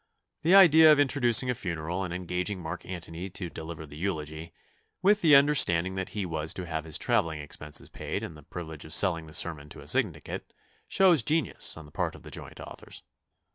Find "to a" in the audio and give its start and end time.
9.69-9.87